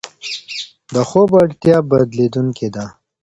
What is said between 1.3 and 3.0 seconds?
اړتیا بدلېدونکې ده.